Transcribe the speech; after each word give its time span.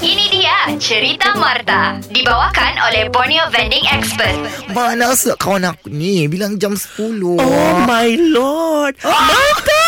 Ini 0.00 0.32
dia 0.32 0.72
cerita 0.80 1.36
Marta. 1.36 2.00
Dibawakan 2.08 2.72
oleh 2.88 3.12
Borneo 3.12 3.44
Vending 3.52 3.84
Expert. 3.84 4.40
Mana 4.72 5.12
asal 5.12 5.36
kawan 5.36 5.68
aku 5.68 5.92
ni 5.92 6.24
Bilang 6.24 6.56
jam 6.56 6.72
10 6.72 7.20
Oh 7.20 7.76
my 7.84 8.16
lord. 8.32 8.96
Mata 9.04 9.84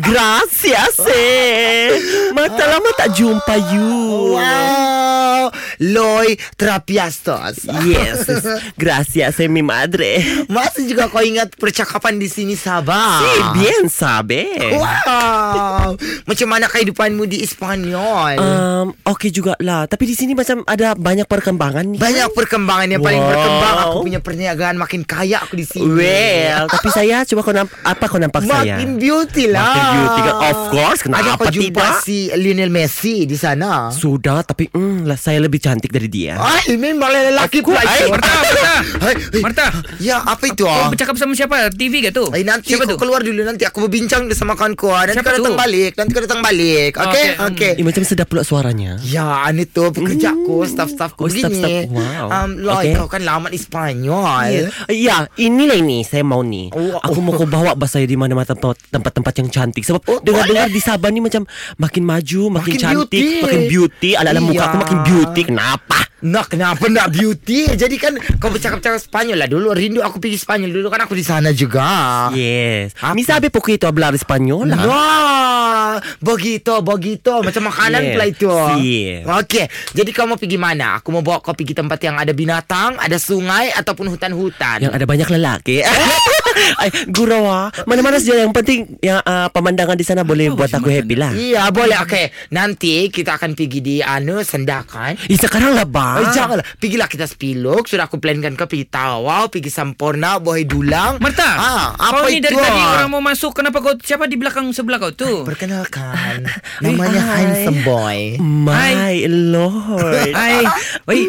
Gracias 0.00 0.96
eh. 1.12 1.92
Mata 2.32 2.64
lama 2.64 2.88
tak 2.96 3.12
jumpa 3.12 3.54
you. 3.68 4.32
Wow 4.40 5.52
Loy 5.78 6.36
Trapiastos. 6.56 7.68
Yes. 7.82 8.24
Gracias 8.80 9.36
eh 9.36 9.46
mi 9.46 9.60
madre. 9.60 10.20
Masih 10.46 10.86
juga 10.86 11.06
kau 11.06 11.20
ingat 11.20 11.52
percakapan 11.54 12.16
di 12.16 12.26
sini 12.26 12.54
Sabah? 12.54 13.20
Si 13.20 13.32
bien 13.54 13.84
sabe. 13.86 14.46
Wow. 14.72 15.96
Macam 16.24 16.46
mana 16.46 16.66
kehidupanmu 16.66 17.24
di 17.24 17.40
Espanyol? 17.40 18.38
Um, 18.38 18.86
Okey 19.04 19.28
jugalah 19.30 19.84
Tapi 19.84 20.04
di 20.04 20.14
sini 20.14 20.32
macam 20.32 20.62
ada 20.64 20.94
banyak 20.94 21.24
perkembangan 21.24 21.96
Banyak 21.96 22.32
perkembangan. 22.32 22.88
Yang 22.88 23.02
paling 23.02 23.18
Wow. 23.18 23.30
berkembang 23.32 23.76
Aku 23.80 23.96
punya 24.02 24.20
perniagaan 24.20 24.76
makin 24.76 25.02
kaya 25.02 25.40
aku 25.40 25.56
di 25.56 25.64
sini. 25.64 25.88
Well 25.88 26.68
Tapi 26.68 26.88
saya 26.90 27.24
Cuba 27.24 27.40
kau 27.40 27.50
nampak 27.50 27.74
Apa 27.82 28.04
kau 28.06 28.20
nampak 28.20 28.44
saya? 28.44 28.76
Makin 28.76 28.96
beauty 28.96 29.44
lah. 29.48 29.64
Makin 29.66 29.86
beauty 29.92 30.20
kan 30.20 30.34
Of 30.46 30.60
course 30.70 31.00
Ada 31.00 31.08
Kenapa 31.08 31.42
kau 31.42 31.50
jumpa 31.50 31.64
tidak 31.66 31.92
si 32.02 32.16
Lionel 32.32 32.70
Messi 32.70 33.24
di 33.24 33.36
sana? 33.36 33.90
Sudah 33.90 34.40
Tapi 34.40 34.68
mm, 34.70 35.04
lah, 35.04 35.18
Saya 35.18 35.40
lebih 35.40 35.58
cantik 35.66 35.90
dari 35.90 36.06
dia 36.06 36.38
Ay, 36.38 36.76
memang 36.76 37.10
lelaki 37.10 37.58
Aku- 37.58 37.68
pula 37.68 37.82
itu. 37.82 38.06
Marta, 38.06 38.30
Marta. 38.38 38.74
Hai. 38.96 39.14
Marta. 39.40 39.66
Ya, 39.98 40.16
apa 40.20 40.44
itu? 40.44 40.62
Kau 40.62 40.70
ah? 40.70 40.88
bercakap 40.88 41.14
sama 41.16 41.32
siapa? 41.32 41.68
TV 41.70 41.98
ke 42.00 42.10
tu? 42.10 42.30
Ay, 42.30 42.42
nanti 42.42 42.70
Siapa 42.70 42.84
kau 42.84 42.94
tu? 42.94 42.96
keluar 42.98 43.20
dulu 43.20 43.42
Nanti 43.42 43.62
aku 43.62 43.82
berbincang 43.82 44.30
sama 44.30 44.54
kawan 44.54 44.74
kau 44.74 44.92
Nanti 44.92 45.16
Siapa 45.16 45.26
kau 45.26 45.36
datang 45.36 45.52
tu? 45.52 45.58
balik 45.58 45.92
Nanti 45.92 46.10
kau 46.12 46.22
datang 46.22 46.40
balik 46.40 46.92
Oh, 46.94 47.02
Okey? 47.04 47.26
okey. 47.26 47.44
Okey 47.48 47.72
Eh, 47.74 47.84
macam 47.84 48.02
sedap 48.02 48.26
pula 48.26 48.42
suaranya 48.42 49.00
Ya, 49.02 49.26
ini 49.48 49.66
tu 49.66 49.82
pekerjaku, 49.88 50.62
staff-staffku 50.64 51.18
Oh, 51.18 51.26
begini. 51.26 51.42
staff-staff. 51.42 51.82
Wow. 51.88 52.26
Um, 52.28 52.50
Loy, 52.58 52.74
Okey. 52.84 52.92
kau 52.94 53.08
kan 53.08 53.22
lama 53.22 53.48
di 53.48 53.56
Spanyol. 53.56 54.46
Ya, 54.46 54.68
ya, 54.88 55.16
inilah 55.36 55.74
ini 55.74 56.02
saya 56.02 56.22
mau 56.22 56.40
ni. 56.40 56.68
Oh, 56.70 56.98
Aku 56.98 57.18
oh. 57.18 57.22
mau 57.22 57.32
kau 57.32 57.44
bawa 57.44 57.72
bas 57.72 57.88
saya 57.88 58.04
di 58.04 58.14
mana-mana 58.14 58.44
tempat- 58.44 58.78
tempat-tempat 58.86 59.32
yang 59.36 59.48
cantik. 59.48 59.82
Sebab 59.82 60.02
Oh, 60.06 60.20
dengar-dengar 60.20 60.68
di 60.68 60.78
Sabah 60.78 61.08
ni 61.08 61.18
macam 61.18 61.42
makin 61.76 62.02
maju, 62.02 62.40
makin, 62.52 62.72
Makin 62.72 62.78
cantik, 62.78 63.10
beauty. 63.16 63.42
makin 63.42 63.62
beauty. 63.66 64.10
Ala-ala 64.12 64.38
muka 64.38 64.54
Iya. 64.56 64.66
aku 64.66 64.76
makin 64.78 64.98
beauty. 65.02 65.42
Kenapa? 65.56 66.04
Nak 66.20 66.52
kenapa 66.52 66.84
nak 66.92 67.16
beauty? 67.16 67.64
Jadi 67.72 67.96
kan 67.96 68.12
kau 68.36 68.52
bercakap-cakap 68.52 69.00
Spanyol 69.00 69.40
lah 69.40 69.48
dulu. 69.48 69.72
Rindu 69.72 70.04
aku 70.04 70.20
pergi 70.20 70.36
Spanyol 70.36 70.68
dulu 70.68 70.92
kan 70.92 71.08
aku 71.08 71.16
di 71.16 71.24
sana 71.24 71.48
juga. 71.56 72.28
Yes. 72.36 72.92
Apa? 73.00 73.16
Mi 73.16 73.24
sabe 73.24 73.48
poquito 73.48 73.88
hablar 73.88 74.12
español. 74.12 74.68
ah? 74.68 75.96
Begitu, 76.18 76.72
begitu. 76.80 77.34
Macam 77.38 77.62
makanan 77.64 77.98
Yeah, 77.98 78.12
pula 78.12 78.24
itu. 78.26 78.50
yeah. 78.78 79.38
Okey, 79.38 79.64
jadi 79.92 80.10
kau 80.10 80.24
mau 80.24 80.36
pergi 80.36 80.56
mana? 80.56 80.96
Aku 80.96 81.10
mau 81.10 81.20
bawa 81.20 81.38
kau 81.38 81.52
pergi 81.52 81.72
tempat 81.72 81.98
yang 82.00 82.16
ada 82.16 82.30
binatang, 82.30 82.96
ada 82.96 83.16
sungai 83.16 83.72
ataupun 83.72 84.08
hutan-hutan. 84.08 84.80
Yang 84.80 84.92
ada 84.92 85.04
banyak 85.04 85.28
lelaki. 85.30 85.76
Ay, 86.80 86.88
gurawa. 87.06 87.68
Mana-mana 87.84 88.16
saja 88.16 88.40
yang 88.40 88.50
penting 88.50 88.96
yang 88.98 89.20
uh, 89.20 89.48
pemandangan 89.50 89.92
di 89.92 90.02
sana 90.02 90.24
boleh 90.24 90.48
buat 90.50 90.70
aku 90.70 90.88
happy 90.88 91.14
lah. 91.14 91.30
Iya, 91.30 91.68
boleh. 91.68 92.00
Okey, 92.00 92.32
nanti 92.48 93.08
kita 93.08 93.36
akan 93.36 93.52
pergi 93.52 93.80
di 93.80 93.96
anu 93.98 94.40
Sendakan. 94.40 95.20
Eh, 95.22 95.36
sekarang 95.36 95.72
lah 95.72 95.84
bang. 95.84 96.22
Eh, 96.22 96.32
janganlah. 96.32 96.64
Pergilah 96.76 97.06
kita 97.06 97.24
sepiluk. 97.24 97.84
Sudah 97.84 98.06
aku 98.06 98.16
plankan 98.16 98.54
kau 98.54 98.64
pergi 98.64 98.88
Tawau, 98.88 99.48
pergi 99.48 99.68
Sampurna, 99.68 100.38
Bohai 100.38 100.64
Dulang. 100.64 101.18
Marta, 101.18 101.44
Ah, 101.46 101.86
kau 101.92 102.22
apa 102.22 102.28
ni 102.28 102.40
itu? 102.40 102.46
dari 102.46 102.56
tadi 102.56 102.80
orang 102.80 103.08
mau 103.10 103.20
masuk. 103.20 103.52
Kenapa 103.52 103.78
kau 103.78 103.92
siapa 103.98 104.24
di 104.24 104.36
belakang 104.36 104.70
sebelah 104.70 104.96
kau 104.98 105.12
tu? 105.12 105.44
Perkenalkan, 105.44 106.05
namanya 106.84 107.20
Hai. 107.22 107.38
Handsome 107.42 107.80
Boy. 107.82 108.18
My 108.38 109.24
lord. 109.28 110.32
Hai, 110.38 110.64
woi, 111.08 111.20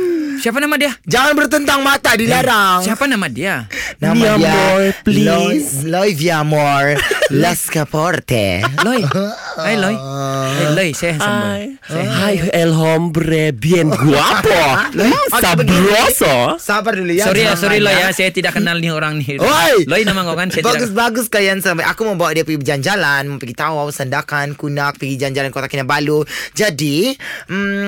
siapa 0.41 0.59
nama 0.59 0.75
dia? 0.75 0.91
Jangan 1.07 1.33
bertentang 1.35 1.79
mata, 1.81 2.13
dilarang. 2.17 2.83
Siapa 2.83 3.07
nama 3.07 3.27
dia? 3.31 3.65
Nama 3.97 4.13
Mi 4.13 4.21
dia 4.21 4.33
amor, 4.35 4.81
please. 5.01 5.85
Loy, 5.87 6.09
Loy 6.09 6.09
vi 6.13 6.27
amor 6.29 6.83
Las 7.33 7.65
Caporte 7.71 8.61
Loy. 8.83 9.01
Hai 9.57 9.73
Loy. 9.75 9.97
Hai 9.97 10.67
Loy, 10.71 10.89
saya 10.93 11.17
handsome. 11.17 11.41
Ay, 11.89 12.37
ay, 12.37 12.53
el 12.53 12.71
hombre 12.71 13.49
bien 13.51 13.89
guapo. 13.89 14.61
Sabroso. 15.33 16.57
Sabar 16.57 16.93
dulu 16.93 17.09
ya 17.11 17.25
Sorry 17.25 17.41
ya, 17.41 17.53
sorry 17.53 17.79
Loy 17.79 17.89
ya. 17.91 18.07
ya. 18.07 18.09
Saya 18.11 18.29
tidak 18.29 18.53
kenal 18.53 18.77
ni 18.77 18.87
orang 18.87 19.17
ni. 19.17 19.37
Oi. 19.41 19.85
Loy 19.85 20.01
nama 20.03 20.21
kau 20.23 20.33
kan? 20.33 20.53
Bagus-bagus 20.53 21.25
kalian 21.27 21.59
sampai 21.59 21.83
Aku 21.85 22.03
mau 22.03 22.13
bawa 22.13 22.31
dia 22.31 22.43
pergi 22.43 22.59
berjalan-jalan 22.59 23.23
Mau 23.27 23.37
pergi 23.37 23.55
Tawau, 23.55 23.87
Sandakan, 23.87 24.53
Kunak 24.53 24.95
Pergi 24.95 25.17
jalan-jalan 25.17 25.49
Kota 25.49 25.65
Kinabalu 25.65 26.21
Jadi 26.51 27.15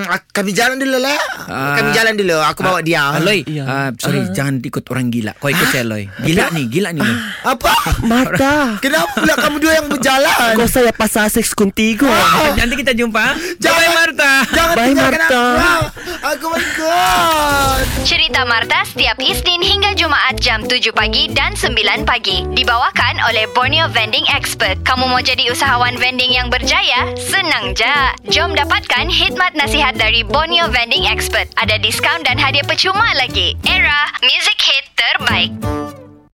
ak- 0.05 0.31
Kami 0.31 0.51
jalan 0.51 0.77
dulu 0.77 0.97
lah 0.97 1.17
Ah. 1.45 1.75
Kami 1.75 1.89
jalan 1.91 2.13
dulu 2.15 2.37
Aku 2.39 2.61
bawa 2.61 2.79
dia 2.79 3.01
Ah, 3.11 3.19
Loy, 3.19 3.41
Ya. 3.45 3.63
ah, 3.63 3.89
sorry, 3.95 4.25
jangan 4.31 4.59
ikut 4.59 4.83
orang 4.87 5.09
gila. 5.09 5.33
Kau 5.35 5.47
ikut 5.47 5.67
saya, 5.67 5.83
Loy. 5.83 6.05
Gila 6.19 6.51
ni, 6.51 6.67
gila 6.67 6.91
ni. 6.91 7.01
Apa? 7.41 7.71
Mata. 8.01 8.55
Kenapa 8.83 9.11
pula 9.15 9.33
kamu 9.35 9.57
dua 9.57 9.73
yang 9.75 9.87
berjalan? 9.87 10.53
Kau 10.53 10.65
saya 10.65 10.91
pasal 10.91 11.27
seks 11.27 11.55
contigo. 11.59 12.07
Nanti 12.59 12.79
kita 12.79 12.95
jumpa. 12.95 13.35
Jangan- 13.59 13.79
Bye, 13.83 13.91
Marta. 13.91 14.31
Jangan 14.55 14.75
Bye, 14.79 14.95
Marta. 14.95 15.43
aku 15.59 15.87
Aku 16.19 16.45
my 16.51 16.63
god 16.75 17.83
Cerita 18.03 18.43
Marta 18.47 18.83
setiap 18.87 19.19
Isnin 19.19 19.59
hingga 19.59 19.91
Jumaat 19.95 20.39
jam 20.39 20.63
7 20.63 20.91
pagi 20.95 21.27
dan 21.31 21.55
9 21.55 22.07
pagi. 22.07 22.47
Dibawakan 22.55 23.19
oleh 23.27 23.47
Borneo 23.51 23.91
Vending 23.91 24.23
Expert. 24.31 24.79
Kamu 24.87 25.07
mau 25.11 25.19
jadi 25.19 25.51
usahawan 25.51 25.99
vending 25.99 26.31
yang 26.31 26.47
berjaya? 26.47 27.07
Senang 27.19 27.75
je. 27.75 27.95
Jom 28.31 28.55
dapatkan 28.55 29.11
khidmat 29.11 29.55
nasihat 29.59 29.95
dari 29.99 30.23
Borneo 30.23 30.71
Vending 30.71 31.07
Expert. 31.11 31.51
Ada 31.59 31.79
diskaun 31.79 32.23
dan 32.23 32.39
hadiah 32.39 32.63
percuma 32.63 33.11
lagi. 33.15 33.55
Era, 33.67 34.11
music 34.23 34.59